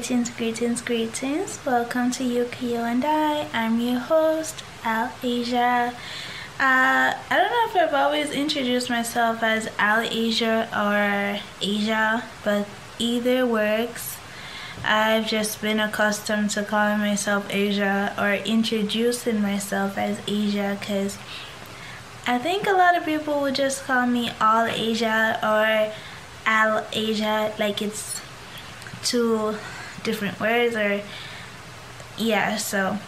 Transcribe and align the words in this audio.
Greetings, 0.00 0.30
greetings, 0.30 0.80
greetings. 0.80 1.60
Welcome 1.66 2.10
to 2.12 2.24
Ukiyo 2.24 2.90
and 2.90 3.04
I. 3.04 3.46
I'm 3.52 3.78
your 3.78 3.98
host, 3.98 4.64
Al 4.82 5.12
Asia. 5.22 5.92
Uh, 6.58 7.12
I 7.12 7.36
don't 7.36 7.50
know 7.50 7.66
if 7.68 7.76
I've 7.76 7.92
always 7.92 8.30
introduced 8.30 8.88
myself 8.88 9.42
as 9.42 9.68
Al 9.78 10.00
Asia 10.00 10.66
or 10.72 11.38
Asia, 11.60 12.24
but 12.42 12.66
either 12.98 13.44
works. 13.44 14.16
I've 14.82 15.26
just 15.26 15.60
been 15.60 15.78
accustomed 15.78 16.48
to 16.52 16.62
calling 16.62 17.00
myself 17.00 17.46
Asia 17.50 18.14
or 18.16 18.32
introducing 18.32 19.42
myself 19.42 19.98
as 19.98 20.18
Asia 20.26 20.78
because 20.80 21.18
I 22.26 22.38
think 22.38 22.66
a 22.66 22.72
lot 22.72 22.96
of 22.96 23.04
people 23.04 23.42
would 23.42 23.54
just 23.54 23.84
call 23.84 24.06
me 24.06 24.32
All 24.40 24.64
Asia 24.64 25.38
or 25.42 25.92
Al 26.46 26.86
Asia, 26.90 27.52
like 27.58 27.82
it's 27.82 28.22
two 29.04 29.56
different 30.02 30.40
words 30.40 30.76
or 30.76 31.02
yeah 32.18 32.56
so. 32.56 32.98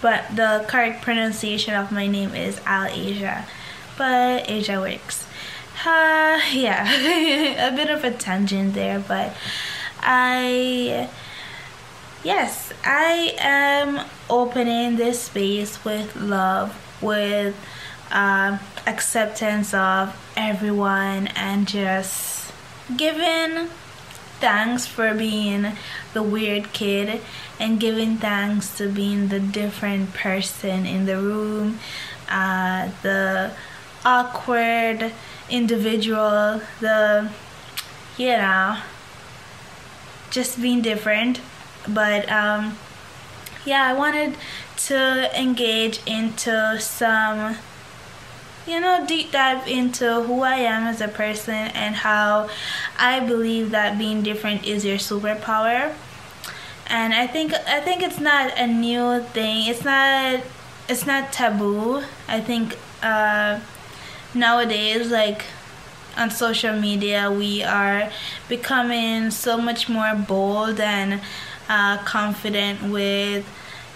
But 0.00 0.34
the 0.34 0.64
correct 0.68 1.02
pronunciation 1.02 1.74
of 1.74 1.92
my 1.92 2.06
name 2.06 2.34
is 2.34 2.60
Al 2.66 2.86
Asia 2.86 3.46
but 3.96 4.48
Asia 4.50 4.80
works. 4.80 5.26
Uh, 5.84 6.40
yeah 6.52 7.68
a 7.68 7.74
bit 7.74 7.90
of 7.90 8.04
a 8.04 8.10
tangent 8.10 8.74
there 8.74 9.00
but 9.00 9.34
I 10.00 11.08
yes 12.22 12.72
I 12.84 13.34
am 13.38 14.06
opening 14.30 14.96
this 14.96 15.22
space 15.22 15.84
with 15.84 16.14
love 16.14 16.76
with 17.00 17.56
uh, 18.12 18.58
acceptance 18.86 19.74
of 19.74 20.14
everyone 20.36 21.28
and 21.28 21.66
just 21.66 22.52
giving 22.96 23.68
thanks 24.42 24.88
for 24.88 25.14
being 25.14 25.70
the 26.14 26.22
weird 26.22 26.72
kid 26.72 27.20
and 27.60 27.78
giving 27.78 28.16
thanks 28.16 28.76
to 28.76 28.88
being 28.88 29.28
the 29.28 29.38
different 29.38 30.12
person 30.14 30.84
in 30.84 31.06
the 31.06 31.16
room, 31.16 31.78
uh, 32.28 32.90
the 33.02 33.52
awkward 34.04 35.12
individual, 35.48 36.60
the, 36.80 37.30
you 38.18 38.36
know, 38.36 38.78
just 40.32 40.60
being 40.60 40.82
different. 40.82 41.40
But 41.86 42.28
um, 42.28 42.76
yeah, 43.64 43.86
I 43.86 43.92
wanted 43.92 44.34
to 44.88 45.40
engage 45.40 46.00
into 46.04 46.80
some 46.80 47.54
you 48.66 48.80
know, 48.80 49.04
deep 49.06 49.32
dive 49.32 49.66
into 49.66 50.22
who 50.22 50.42
I 50.42 50.56
am 50.56 50.86
as 50.86 51.00
a 51.00 51.08
person 51.08 51.54
and 51.54 51.94
how 51.96 52.48
I 52.98 53.20
believe 53.20 53.70
that 53.70 53.98
being 53.98 54.22
different 54.22 54.64
is 54.64 54.84
your 54.84 54.98
superpower. 54.98 55.94
And 56.86 57.14
I 57.14 57.26
think 57.26 57.54
I 57.54 57.80
think 57.80 58.02
it's 58.02 58.20
not 58.20 58.58
a 58.58 58.66
new 58.66 59.20
thing. 59.32 59.66
It's 59.66 59.84
not 59.84 60.40
it's 60.88 61.06
not 61.06 61.32
taboo. 61.32 62.02
I 62.28 62.40
think 62.40 62.76
uh, 63.02 63.60
nowadays, 64.34 65.10
like 65.10 65.44
on 66.16 66.30
social 66.30 66.78
media, 66.78 67.30
we 67.30 67.62
are 67.62 68.10
becoming 68.48 69.30
so 69.30 69.56
much 69.56 69.88
more 69.88 70.14
bold 70.14 70.80
and 70.80 71.20
uh, 71.68 71.98
confident 72.04 72.82
with 72.92 73.46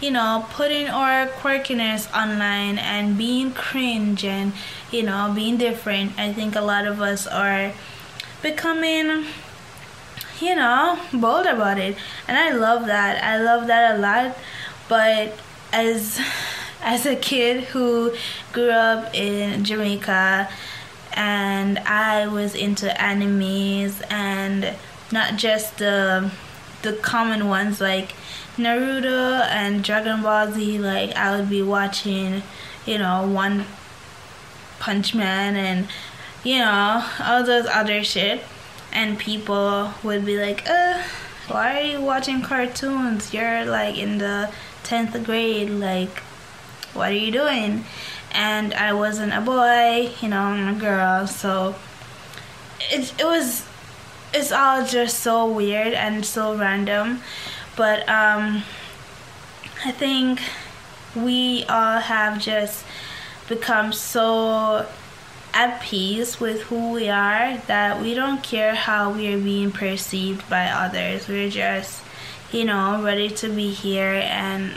you 0.00 0.10
know, 0.10 0.46
putting 0.50 0.88
our 0.88 1.26
quirkiness 1.26 2.12
online 2.14 2.78
and 2.78 3.16
being 3.16 3.52
cringe 3.52 4.24
and, 4.24 4.52
you 4.90 5.02
know, 5.02 5.32
being 5.34 5.56
different. 5.56 6.18
I 6.18 6.32
think 6.32 6.54
a 6.54 6.60
lot 6.60 6.86
of 6.86 7.00
us 7.00 7.26
are 7.26 7.72
becoming, 8.42 9.24
you 10.40 10.54
know, 10.54 10.98
bold 11.12 11.46
about 11.46 11.78
it. 11.78 11.96
And 12.28 12.36
I 12.36 12.52
love 12.52 12.86
that. 12.86 13.22
I 13.24 13.40
love 13.40 13.66
that 13.68 13.96
a 13.96 13.98
lot. 13.98 14.36
But 14.88 15.38
as 15.72 16.20
as 16.82 17.06
a 17.06 17.16
kid 17.16 17.64
who 17.64 18.14
grew 18.52 18.70
up 18.70 19.14
in 19.14 19.64
Jamaica 19.64 20.48
and 21.14 21.78
I 21.80 22.26
was 22.26 22.54
into 22.54 22.86
animes 22.86 24.02
and 24.10 24.74
not 25.10 25.36
just 25.36 25.78
the 25.78 26.30
the 26.86 26.92
common 26.92 27.48
ones 27.48 27.80
like 27.80 28.14
Naruto 28.56 29.44
and 29.50 29.82
Dragon 29.82 30.22
Ball 30.22 30.52
Z, 30.52 30.78
like 30.78 31.14
I 31.16 31.36
would 31.36 31.50
be 31.50 31.62
watching, 31.62 32.42
you 32.86 32.98
know, 32.98 33.26
One 33.26 33.66
Punch 34.78 35.14
Man 35.14 35.56
and 35.56 35.88
you 36.44 36.58
know 36.58 37.04
all 37.20 37.42
those 37.42 37.66
other 37.66 38.04
shit, 38.04 38.40
and 38.92 39.18
people 39.18 39.92
would 40.04 40.24
be 40.24 40.38
like, 40.38 40.62
"Uh, 40.68 41.02
why 41.48 41.80
are 41.80 41.86
you 41.92 42.00
watching 42.00 42.40
cartoons? 42.40 43.34
You're 43.34 43.64
like 43.64 43.98
in 43.98 44.18
the 44.18 44.50
tenth 44.84 45.14
grade. 45.24 45.70
Like, 45.70 46.20
what 46.94 47.10
are 47.10 47.22
you 47.26 47.32
doing?" 47.32 47.84
And 48.30 48.74
I 48.74 48.92
wasn't 48.92 49.32
a 49.32 49.40
boy, 49.40 50.12
you 50.20 50.28
know, 50.28 50.40
I'm 50.40 50.76
a 50.76 50.78
girl, 50.78 51.26
so 51.26 51.74
it 52.78 53.12
it 53.18 53.24
was 53.24 53.64
it's 54.36 54.52
all 54.52 54.84
just 54.84 55.20
so 55.20 55.46
weird 55.46 55.94
and 55.94 56.24
so 56.24 56.56
random 56.56 57.20
but 57.76 58.08
um, 58.08 58.62
I 59.84 59.92
think 59.92 60.40
we 61.14 61.64
all 61.64 62.00
have 62.00 62.40
just 62.40 62.84
become 63.48 63.92
so 63.92 64.86
at 65.52 65.80
peace 65.80 66.40
with 66.40 66.62
who 66.62 66.92
we 66.92 67.08
are 67.08 67.56
that 67.66 68.00
we 68.00 68.14
don't 68.14 68.42
care 68.42 68.74
how 68.74 69.12
we 69.12 69.32
are 69.32 69.38
being 69.38 69.72
perceived 69.72 70.48
by 70.50 70.66
others. 70.66 71.28
We're 71.28 71.50
just, 71.50 72.02
you 72.52 72.64
know, 72.64 73.02
ready 73.02 73.28
to 73.28 73.48
be 73.48 73.70
here 73.72 74.20
and 74.24 74.72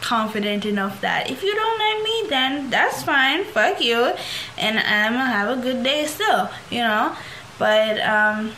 confident 0.00 0.64
enough 0.64 1.00
that 1.00 1.30
if 1.30 1.42
you 1.42 1.54
don't 1.54 1.78
like 1.78 2.04
me, 2.04 2.28
then 2.30 2.70
that's 2.70 3.02
fine. 3.02 3.44
Fuck 3.44 3.80
you. 3.80 4.12
And 4.58 4.78
I'm 4.78 5.12
gonna 5.12 5.26
have 5.26 5.58
a 5.58 5.60
good 5.60 5.82
day 5.82 6.06
still, 6.06 6.50
you 6.70 6.80
know? 6.80 7.16
But, 7.58 8.00
um, 8.00 8.52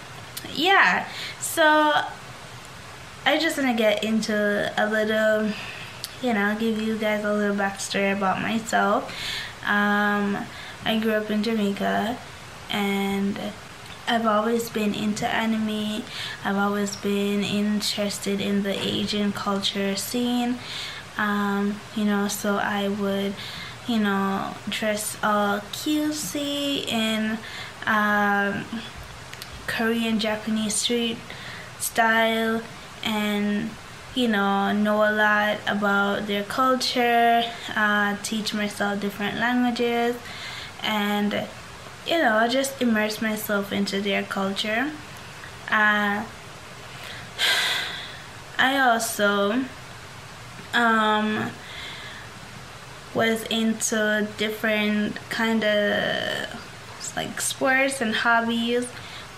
yeah. 0.54 1.06
So 1.40 1.92
I 3.24 3.38
just 3.38 3.58
want 3.58 3.70
to 3.70 3.76
get 3.76 4.04
into 4.04 4.72
a 4.76 4.86
little, 4.88 5.52
you 6.22 6.32
know, 6.32 6.56
give 6.58 6.80
you 6.80 6.96
guys 6.96 7.24
a 7.24 7.32
little 7.32 7.56
backstory 7.56 8.16
about 8.16 8.40
myself. 8.40 9.12
Um, 9.66 10.38
I 10.84 11.00
grew 11.00 11.14
up 11.14 11.30
in 11.30 11.42
Jamaica 11.42 12.16
and 12.70 13.38
I've 14.06 14.26
always 14.26 14.70
been 14.70 14.94
into 14.94 15.26
anime. 15.26 16.04
I've 16.44 16.56
always 16.56 16.94
been 16.94 17.42
interested 17.42 18.40
in 18.40 18.62
the 18.62 18.78
Asian 18.78 19.32
culture 19.32 19.96
scene. 19.96 20.58
Um, 21.18 21.80
you 21.96 22.04
know, 22.04 22.28
so 22.28 22.56
I 22.56 22.88
would, 22.88 23.34
you 23.88 23.98
know, 23.98 24.54
dress 24.68 25.16
all 25.24 25.58
cutesy 25.72 26.86
in 26.86 27.38
um, 27.86 28.64
Korean 29.66 30.18
Japanese 30.18 30.74
street 30.74 31.18
style 31.78 32.62
and 33.04 33.70
you 34.14 34.28
know 34.28 34.72
know 34.72 34.96
a 34.96 35.12
lot 35.12 35.58
about 35.66 36.26
their 36.26 36.42
culture 36.44 37.44
uh, 37.74 38.16
teach 38.22 38.54
myself 38.54 39.00
different 39.00 39.38
languages 39.38 40.16
and 40.82 41.46
you 42.06 42.18
know 42.18 42.46
just 42.48 42.80
immerse 42.80 43.20
myself 43.20 43.72
into 43.72 44.00
their 44.00 44.22
culture. 44.22 44.90
Uh, 45.70 46.24
i 48.58 48.78
also 48.78 49.62
um, 50.72 51.50
was 53.14 53.42
into 53.44 54.26
different 54.38 55.16
kind 55.28 55.64
of 55.64 56.65
like 57.16 57.40
sports 57.40 58.00
and 58.00 58.14
hobbies 58.14 58.86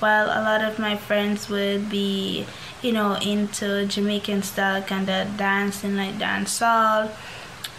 while 0.00 0.26
a 0.26 0.42
lot 0.42 0.62
of 0.62 0.78
my 0.78 0.96
friends 0.96 1.48
would 1.48 1.88
be 1.88 2.46
you 2.82 2.92
know, 2.92 3.14
into 3.14 3.86
Jamaican 3.86 4.42
style 4.42 4.82
kind 4.82 5.08
of 5.08 5.36
dancing 5.36 5.96
like 5.96 6.14
dancehall 6.14 7.10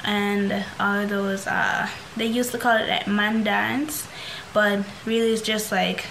and 0.04 0.66
all 0.80 1.06
those 1.08 1.46
uh 1.46 1.90
they 2.16 2.26
used 2.26 2.52
to 2.52 2.58
call 2.58 2.78
it 2.78 2.88
like 2.88 3.06
man 3.06 3.44
dance 3.44 4.08
but 4.54 4.80
really 5.06 5.34
it's 5.34 5.42
just 5.42 5.74
like 5.74 6.06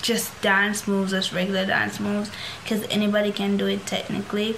just 0.00 0.40
dance 0.40 0.88
moves 0.88 1.10
just 1.10 1.32
regular 1.32 1.66
dance 1.66 2.00
moves 2.00 2.30
because 2.62 2.82
anybody 2.88 3.32
can 3.32 3.56
do 3.56 3.66
it 3.66 3.84
technically. 3.86 4.56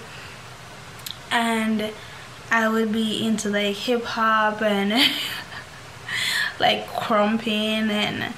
And 1.30 1.92
I 2.50 2.68
would 2.68 2.92
be 2.92 3.26
into 3.26 3.48
like 3.50 3.76
hip 3.76 4.04
hop 4.04 4.62
and 4.62 4.92
like 6.58 6.86
krumping 6.88 7.88
and 7.90 8.34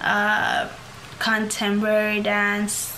uh, 0.00 0.68
contemporary 1.18 2.20
dance 2.20 2.96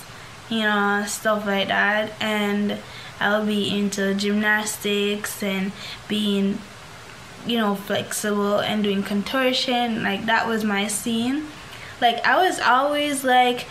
you 0.49 0.61
know, 0.61 1.05
stuff 1.07 1.47
like 1.47 1.69
that. 1.69 2.13
And 2.21 2.79
I'll 3.21 3.45
be 3.45 3.77
into 3.77 4.15
gymnastics 4.15 5.43
and 5.43 5.73
being, 6.07 6.59
you 7.47 7.59
know, 7.59 7.75
flexible 7.75 8.59
and 8.59 8.83
doing 8.83 9.03
contortion. 9.03 10.03
Like, 10.03 10.27
that 10.27 10.47
was 10.47 10.65
my 10.65 10.87
scene. 10.87 11.47
Like, 12.01 12.25
I 12.25 12.37
was 12.37 12.61
always 12.61 13.25
like 13.25 13.67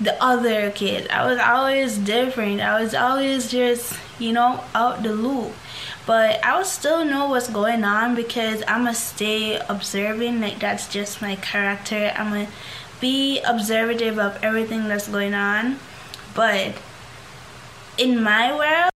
the 0.00 0.20
other 0.22 0.70
kid. 0.70 1.08
I 1.08 1.26
was 1.26 1.38
always 1.38 1.98
different. 1.98 2.60
I 2.60 2.82
was 2.82 2.94
always 2.94 3.50
just, 3.50 3.98
you 4.18 4.32
know, 4.32 4.62
out 4.74 5.02
the 5.02 5.12
loop. 5.12 5.52
But 6.04 6.44
I 6.44 6.56
would 6.56 6.66
still 6.66 7.04
know 7.04 7.26
what's 7.26 7.48
going 7.48 7.84
on 7.84 8.14
because 8.14 8.62
I'm 8.66 8.86
to 8.86 8.94
stay 8.94 9.60
observing. 9.68 10.40
Like, 10.40 10.58
that's 10.58 10.88
just 10.88 11.22
my 11.22 11.36
character. 11.36 12.12
I'm 12.16 12.46
to 12.46 12.52
be 13.00 13.40
observative 13.40 14.18
of 14.18 14.42
everything 14.42 14.88
that's 14.88 15.08
going 15.08 15.34
on. 15.34 15.78
But 16.34 16.74
in 17.98 18.22
my 18.22 18.54
world, 18.56 18.91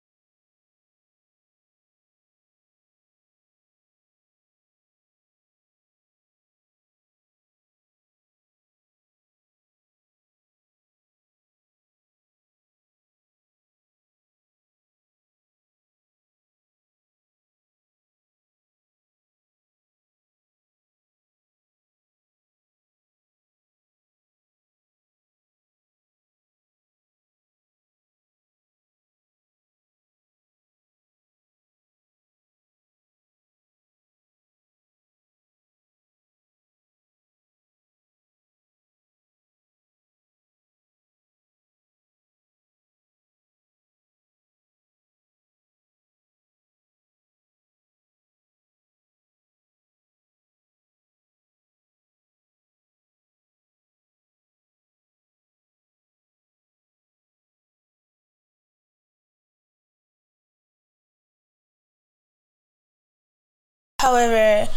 However, 64.06 64.69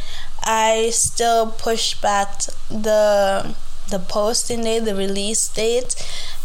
I 0.42 0.88
still 0.88 1.48
pushed 1.48 2.00
back 2.00 2.40
the 2.70 3.54
the 3.90 3.98
posting 3.98 4.64
date, 4.64 4.86
the 4.86 4.94
release 4.94 5.48
date, 5.48 5.94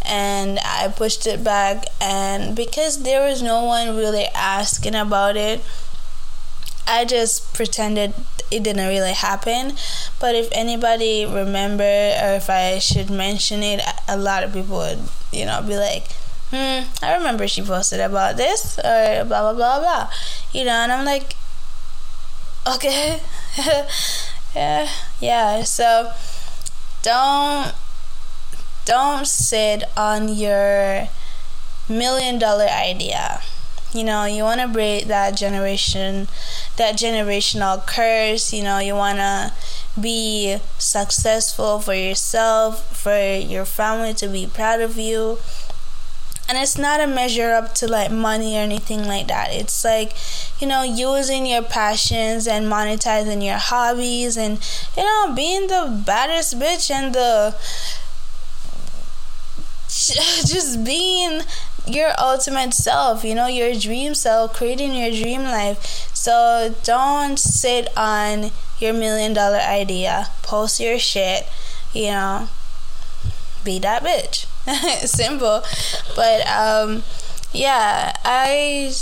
and 0.04 0.58
I 0.62 0.88
pushed 0.88 1.26
it 1.26 1.42
back. 1.42 1.86
And 1.98 2.54
because 2.54 3.02
there 3.02 3.26
was 3.26 3.40
no 3.40 3.64
one 3.64 3.96
really 3.96 4.26
asking 4.34 4.94
about 4.94 5.38
it, 5.38 5.62
I 6.86 7.06
just 7.06 7.54
pretended 7.54 8.12
it 8.50 8.62
didn't 8.62 8.86
really 8.86 9.14
happen. 9.14 9.76
But 10.20 10.34
if 10.34 10.50
anybody 10.52 11.24
remember 11.24 11.84
or 11.84 12.34
if 12.36 12.50
I 12.50 12.78
should 12.80 13.08
mention 13.08 13.62
it, 13.62 13.80
a 14.06 14.18
lot 14.18 14.44
of 14.44 14.52
people 14.52 14.76
would, 14.76 14.98
you 15.32 15.46
know, 15.46 15.62
be 15.62 15.78
like, 15.78 16.12
hmm, 16.50 16.84
I 17.02 17.16
remember 17.16 17.48
she 17.48 17.62
posted 17.62 18.00
about 18.00 18.36
this 18.36 18.78
or 18.78 19.24
blah 19.24 19.40
blah 19.40 19.54
blah 19.54 19.80
blah. 19.80 20.10
You 20.52 20.66
know, 20.66 20.84
and 20.84 20.92
I'm 20.92 21.06
like, 21.06 21.34
okay. 22.66 23.20
Yeah 24.54 24.88
yeah 25.20 25.64
so 25.64 26.12
don't 27.02 27.74
don't 28.84 29.26
sit 29.26 29.82
on 29.96 30.28
your 30.28 31.08
million 31.88 32.38
dollar 32.38 32.66
idea. 32.66 33.40
You 33.92 34.04
know 34.04 34.24
you 34.26 34.42
want 34.42 34.60
to 34.60 34.68
break 34.68 35.06
that 35.06 35.36
generation 35.36 36.28
that 36.76 36.96
generational 36.96 37.86
curse 37.86 38.52
you 38.52 38.62
know 38.62 38.78
you 38.80 38.94
want 38.94 39.18
to 39.18 39.52
be 40.00 40.58
successful 40.78 41.78
for 41.78 41.94
yourself 41.94 42.96
for 42.96 43.16
your 43.38 43.64
family 43.64 44.12
to 44.14 44.26
be 44.28 44.46
proud 44.46 44.80
of 44.80 44.96
you 44.98 45.38
and 46.48 46.58
it's 46.58 46.76
not 46.76 47.00
a 47.00 47.06
measure 47.06 47.52
up 47.52 47.74
to 47.74 47.86
like 47.86 48.10
money 48.10 48.56
or 48.56 48.60
anything 48.60 49.04
like 49.06 49.28
that 49.28 49.48
it's 49.50 49.84
like 49.84 50.12
you 50.60 50.66
know 50.66 50.82
using 50.82 51.46
your 51.46 51.62
passions 51.62 52.46
and 52.46 52.66
monetizing 52.66 53.44
your 53.44 53.56
hobbies 53.56 54.36
and 54.36 54.58
you 54.96 55.02
know 55.02 55.32
being 55.34 55.66
the 55.68 56.02
baddest 56.06 56.58
bitch 56.58 56.90
and 56.90 57.14
the 57.14 57.54
just 60.44 60.84
being 60.84 61.42
your 61.86 62.10
ultimate 62.18 62.72
self, 62.72 63.24
you 63.24 63.34
know, 63.34 63.46
your 63.46 63.74
dream 63.74 64.14
self, 64.14 64.54
creating 64.54 64.94
your 64.94 65.10
dream 65.10 65.42
life. 65.42 66.10
So 66.14 66.74
don't 66.82 67.38
sit 67.38 67.88
on 67.96 68.50
your 68.78 68.92
million 68.92 69.34
dollar 69.34 69.58
idea. 69.58 70.28
Post 70.42 70.80
your 70.80 70.98
shit, 70.98 71.46
you 71.92 72.06
know. 72.06 72.48
Be 73.64 73.78
that 73.78 74.02
bitch. 74.02 74.46
simple 75.04 75.62
but 76.16 76.46
um 76.46 77.02
yeah 77.52 78.12
i 78.24 78.92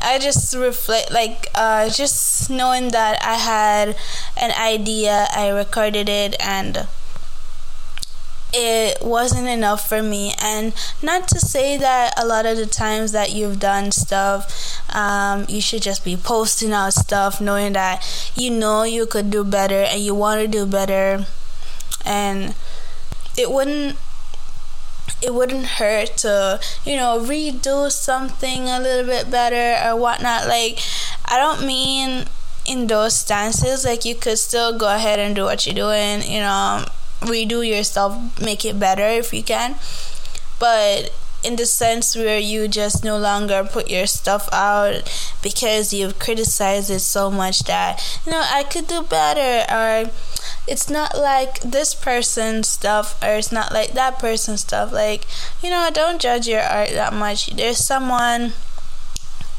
I 0.00 0.18
just 0.18 0.54
reflect 0.54 1.10
like 1.10 1.48
uh, 1.54 1.90
just 1.90 2.50
knowing 2.50 2.90
that 2.90 3.18
I 3.22 3.34
had 3.34 3.96
an 4.36 4.52
idea, 4.52 5.26
I 5.34 5.48
recorded 5.48 6.08
it, 6.08 6.36
and 6.40 6.86
it 8.52 8.98
wasn't 9.02 9.46
enough 9.48 9.88
for 9.88 10.02
me. 10.02 10.34
And 10.42 10.72
not 11.02 11.28
to 11.28 11.38
say 11.38 11.76
that 11.76 12.14
a 12.16 12.26
lot 12.26 12.46
of 12.46 12.56
the 12.56 12.66
times 12.66 13.12
that 13.12 13.32
you've 13.32 13.58
done 13.58 13.92
stuff, 13.92 14.80
um, 14.94 15.44
you 15.48 15.60
should 15.60 15.82
just 15.82 16.04
be 16.04 16.16
posting 16.16 16.72
out 16.72 16.94
stuff, 16.94 17.40
knowing 17.40 17.74
that 17.74 18.02
you 18.36 18.50
know 18.50 18.84
you 18.84 19.06
could 19.06 19.30
do 19.30 19.44
better 19.44 19.82
and 19.82 20.00
you 20.00 20.14
want 20.14 20.40
to 20.40 20.48
do 20.48 20.64
better, 20.64 21.26
and 22.04 22.54
it 23.36 23.50
wouldn't 23.50 23.96
it 25.22 25.34
wouldn't 25.34 25.66
hurt 25.66 26.16
to, 26.18 26.60
you 26.84 26.96
know, 26.96 27.18
redo 27.20 27.90
something 27.90 28.68
a 28.68 28.80
little 28.80 29.06
bit 29.06 29.30
better 29.30 29.88
or 29.88 29.96
whatnot. 29.96 30.46
Like, 30.46 30.78
I 31.24 31.38
don't 31.38 31.66
mean 31.66 32.26
in 32.66 32.86
those 32.86 33.16
stances, 33.16 33.84
like, 33.84 34.04
you 34.04 34.14
could 34.14 34.38
still 34.38 34.76
go 34.76 34.94
ahead 34.94 35.18
and 35.18 35.34
do 35.34 35.44
what 35.44 35.66
you're 35.66 35.74
doing, 35.74 36.22
you 36.22 36.40
know, 36.40 36.84
redo 37.20 37.66
yourself, 37.66 38.40
make 38.40 38.64
it 38.64 38.78
better 38.78 39.06
if 39.06 39.32
you 39.32 39.42
can. 39.42 39.76
But 40.60 41.12
in 41.44 41.56
the 41.56 41.66
sense 41.66 42.16
where 42.16 42.38
you 42.38 42.66
just 42.66 43.04
no 43.04 43.16
longer 43.16 43.62
put 43.70 43.88
your 43.88 44.06
stuff 44.06 44.48
out 44.52 45.08
because 45.42 45.92
you've 45.92 46.18
criticized 46.18 46.90
it 46.90 46.98
so 46.98 47.30
much 47.30 47.60
that 47.60 48.20
you 48.26 48.32
know 48.32 48.44
I 48.44 48.64
could 48.64 48.88
do 48.88 49.02
better 49.02 49.64
or 49.72 50.10
it's 50.66 50.90
not 50.90 51.16
like 51.16 51.60
this 51.60 51.94
person's 51.94 52.68
stuff 52.68 53.22
or 53.22 53.34
it's 53.36 53.52
not 53.52 53.72
like 53.72 53.92
that 53.92 54.18
person's 54.18 54.62
stuff. 54.62 54.92
Like 54.92 55.26
you 55.62 55.70
know 55.70 55.88
don't 55.92 56.20
judge 56.20 56.48
your 56.48 56.62
art 56.62 56.90
that 56.90 57.12
much. 57.12 57.46
There's 57.54 57.78
someone 57.78 58.52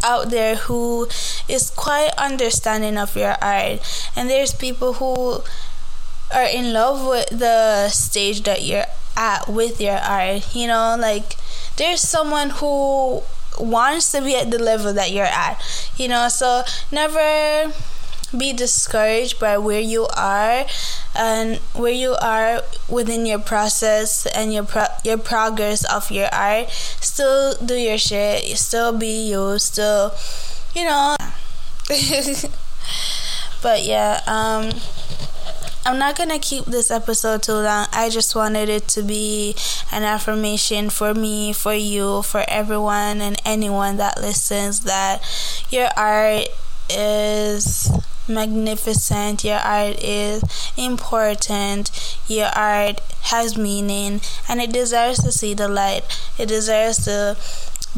out 0.03 0.29
there 0.29 0.55
who 0.55 1.07
is 1.47 1.69
quite 1.75 2.11
understanding 2.17 2.97
of 2.97 3.15
your 3.15 3.35
art 3.41 3.81
and 4.15 4.29
there's 4.29 4.53
people 4.53 4.93
who 4.93 5.41
are 6.33 6.47
in 6.47 6.73
love 6.73 7.05
with 7.05 7.27
the 7.29 7.89
stage 7.89 8.43
that 8.43 8.63
you're 8.63 8.85
at 9.17 9.49
with 9.49 9.81
your 9.81 9.97
art 9.97 10.55
you 10.55 10.67
know 10.67 10.95
like 10.97 11.35
there's 11.79 12.01
someone 12.01 12.51
who 12.51 13.23
wants 13.59 14.11
to 14.11 14.21
be 14.21 14.35
at 14.35 14.51
the 14.51 14.59
level 14.59 14.93
that 14.93 15.11
you're 15.11 15.25
at 15.25 15.57
you 15.97 16.07
know 16.07 16.29
so 16.29 16.63
never 16.91 17.73
be 18.37 18.53
discouraged 18.53 19.39
by 19.39 19.57
where 19.57 19.79
you 19.79 20.05
are 20.15 20.65
and 21.17 21.57
where 21.73 21.91
you 21.91 22.15
are 22.21 22.61
within 22.87 23.25
your 23.25 23.39
process 23.39 24.27
and 24.27 24.53
your 24.53 24.63
pro- 24.63 24.93
your 25.03 25.17
progress 25.17 25.83
of 25.91 26.11
your 26.11 26.29
art. 26.31 26.69
Still 26.69 27.55
do 27.57 27.73
your 27.73 27.97
shit 27.97 28.45
still 28.57 28.95
be 28.97 29.29
you 29.29 29.57
still 29.57 30.13
you 30.75 30.83
know. 30.85 31.15
But 33.61 33.83
yeah 33.83 34.21
um 34.27 34.71
I'm 35.85 35.97
not 35.97 36.17
gonna 36.17 36.39
keep 36.39 36.65
this 36.65 36.91
episode 36.91 37.41
too 37.43 37.53
long. 37.53 37.87
I 37.93 38.09
just 38.09 38.35
wanted 38.35 38.69
it 38.69 38.87
to 38.89 39.01
be 39.01 39.55
an 39.91 40.03
affirmation 40.03 40.89
for 40.89 41.13
me, 41.13 41.53
for 41.53 41.73
you, 41.73 42.21
for 42.21 42.43
everyone 42.47 43.21
and 43.21 43.41
anyone 43.45 43.97
that 43.97 44.19
listens 44.19 44.81
that 44.81 45.21
your 45.69 45.89
art 45.95 46.49
is 46.89 47.89
magnificent, 48.27 49.43
your 49.43 49.59
art 49.59 50.03
is 50.03 50.43
important, 50.77 51.91
your 52.27 52.49
art 52.55 52.99
has 53.23 53.57
meaning, 53.57 54.21
and 54.47 54.61
it 54.61 54.71
deserves 54.71 55.23
to 55.23 55.31
see 55.31 55.53
the 55.53 55.67
light. 55.67 56.03
It 56.37 56.47
deserves 56.47 57.05
to 57.05 57.37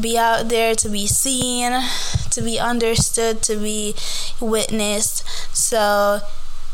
be 0.00 0.16
out 0.16 0.48
there, 0.48 0.74
to 0.76 0.88
be 0.88 1.06
seen, 1.06 1.72
to 2.30 2.42
be 2.42 2.58
understood, 2.58 3.42
to 3.42 3.56
be 3.56 3.94
witnessed. 4.40 5.24
So, 5.54 6.20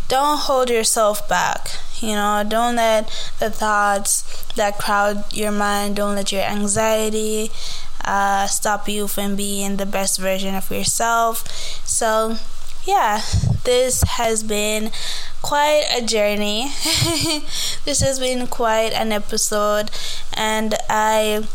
don't 0.09 0.39
hold 0.39 0.71
yourself 0.71 1.29
back. 1.29 1.69
You 2.01 2.15
know, 2.15 2.45
don't 2.49 2.77
let 2.77 3.07
the 3.41 3.51
thoughts 3.51 4.45
that 4.55 4.79
crowd 4.79 5.25
your 5.33 5.53
mind. 5.53 5.97
Don't 5.97 6.15
let 6.15 6.33
your 6.33 6.43
anxiety 6.43 7.51
uh, 8.05 8.47
stop 8.47 8.89
you 8.89 9.07
from 9.07 9.37
being 9.37 9.77
the 9.77 9.87
best 9.87 10.19
version 10.19 10.55
of 10.55 10.71
yourself. 10.71 11.47
So, 11.87 12.37
yeah, 12.85 13.21
this 13.65 14.03
has 14.03 14.43
been 14.43 14.91
quite 15.43 15.85
a 15.95 16.05
journey. 16.05 16.69
this 17.85 18.01
has 18.01 18.19
been 18.19 18.47
quite 18.47 18.93
an 18.93 19.13
episode, 19.13 19.91
and 20.35 20.75
I 20.89 21.47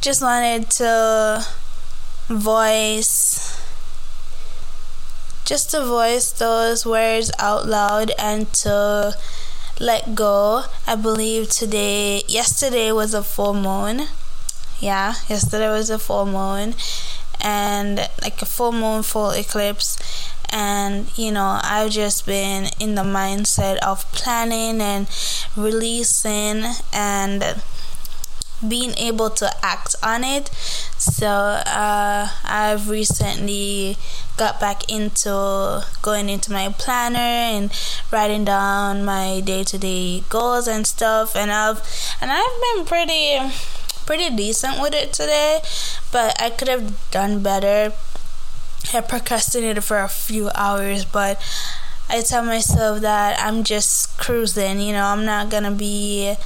just 0.00 0.22
wanted 0.22 0.70
to 0.70 1.44
voice 2.28 3.41
just 5.44 5.70
to 5.70 5.84
voice 5.84 6.32
those 6.32 6.86
words 6.86 7.30
out 7.38 7.66
loud 7.66 8.12
and 8.18 8.52
to 8.52 9.16
let 9.80 10.14
go. 10.14 10.64
I 10.86 10.94
believe 10.94 11.50
today, 11.50 12.22
yesterday 12.28 12.92
was 12.92 13.14
a 13.14 13.22
full 13.22 13.54
moon. 13.54 14.08
Yeah, 14.80 15.14
yesterday 15.28 15.68
was 15.68 15.90
a 15.90 15.98
full 15.98 16.26
moon 16.26 16.74
and 17.40 17.98
like 18.22 18.40
a 18.40 18.46
full 18.46 18.72
moon, 18.72 19.02
full 19.02 19.30
eclipse. 19.30 19.98
And 20.50 21.06
you 21.16 21.32
know, 21.32 21.60
I've 21.62 21.90
just 21.90 22.26
been 22.26 22.68
in 22.78 22.94
the 22.94 23.02
mindset 23.02 23.78
of 23.78 24.10
planning 24.12 24.80
and 24.80 25.08
releasing 25.56 26.64
and 26.92 27.62
being 28.66 28.92
able 28.98 29.30
to 29.30 29.50
act 29.64 29.96
on 30.02 30.24
it. 30.24 30.50
So 31.02 31.26
uh, 31.26 32.28
I've 32.44 32.88
recently 32.88 33.96
got 34.36 34.60
back 34.60 34.88
into 34.88 35.84
going 36.00 36.28
into 36.28 36.52
my 36.52 36.72
planner 36.78 37.18
and 37.18 37.72
writing 38.12 38.44
down 38.44 39.04
my 39.04 39.40
day-to-day 39.40 40.22
goals 40.28 40.68
and 40.68 40.86
stuff. 40.86 41.34
And 41.34 41.50
I've 41.50 41.82
and 42.20 42.30
I've 42.30 42.76
been 42.76 42.84
pretty 42.84 43.40
pretty 44.06 44.30
decent 44.30 44.80
with 44.80 44.94
it 44.94 45.12
today, 45.12 45.58
but 46.12 46.40
I 46.40 46.50
could 46.50 46.68
have 46.68 47.10
done 47.10 47.42
better. 47.42 47.92
I 48.94 49.00
procrastinated 49.00 49.82
for 49.82 49.98
a 49.98 50.08
few 50.08 50.50
hours, 50.54 51.04
but 51.04 51.42
I 52.08 52.20
tell 52.22 52.44
myself 52.44 53.00
that 53.00 53.40
I'm 53.40 53.64
just 53.64 54.18
cruising. 54.18 54.78
You 54.78 54.92
know, 54.92 55.06
I'm 55.06 55.24
not 55.24 55.50
gonna 55.50 55.72
be 55.72 56.36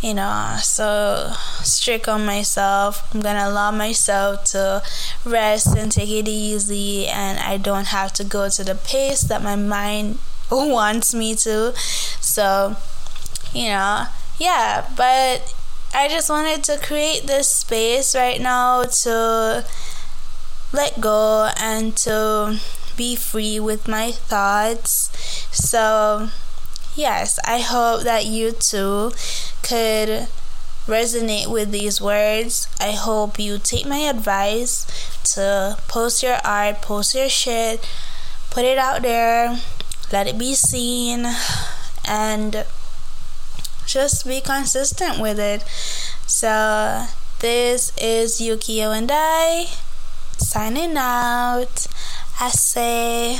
you 0.00 0.14
know, 0.14 0.56
so 0.60 1.32
strict 1.62 2.08
on 2.08 2.26
myself. 2.26 3.12
I'm 3.14 3.20
gonna 3.20 3.48
allow 3.48 3.70
myself 3.70 4.44
to 4.52 4.82
rest 5.24 5.76
and 5.76 5.90
take 5.90 6.10
it 6.10 6.28
easy, 6.28 7.06
and 7.06 7.38
I 7.38 7.56
don't 7.56 7.86
have 7.86 8.12
to 8.14 8.24
go 8.24 8.48
to 8.48 8.64
the 8.64 8.74
pace 8.74 9.22
that 9.22 9.42
my 9.42 9.56
mind 9.56 10.18
wants 10.50 11.14
me 11.14 11.34
to. 11.36 11.72
So, 12.20 12.76
you 13.52 13.68
know, 13.68 14.04
yeah, 14.38 14.86
but 14.96 15.54
I 15.94 16.08
just 16.08 16.28
wanted 16.28 16.62
to 16.64 16.78
create 16.78 17.26
this 17.26 17.48
space 17.48 18.14
right 18.14 18.40
now 18.40 18.84
to 18.84 19.64
let 20.72 21.00
go 21.00 21.50
and 21.58 21.96
to 21.96 22.60
be 22.96 23.16
free 23.16 23.58
with 23.58 23.88
my 23.88 24.10
thoughts. 24.10 25.10
So, 25.52 26.28
yes, 26.94 27.38
I 27.46 27.60
hope 27.60 28.02
that 28.02 28.26
you 28.26 28.52
too 28.52 29.12
could 29.66 30.28
resonate 30.86 31.50
with 31.50 31.72
these 31.72 32.00
words. 32.00 32.68
I 32.80 32.92
hope 32.92 33.38
you 33.38 33.58
take 33.58 33.86
my 33.86 33.98
advice 33.98 34.86
to 35.34 35.76
post 35.88 36.22
your 36.22 36.38
art, 36.44 36.82
post 36.82 37.14
your 37.14 37.28
shit, 37.28 37.88
put 38.50 38.64
it 38.64 38.78
out 38.78 39.02
there, 39.02 39.58
let 40.12 40.26
it 40.26 40.38
be 40.38 40.54
seen, 40.54 41.26
and 42.08 42.64
just 43.86 44.26
be 44.26 44.40
consistent 44.40 45.18
with 45.20 45.38
it. 45.38 45.62
So, 46.26 47.06
this 47.40 47.92
is 47.98 48.40
Ukiyo 48.40 48.96
and 48.96 49.10
I 49.12 49.66
signing 50.38 50.96
out. 50.96 51.86
I 52.40 52.50
say. 52.50 53.38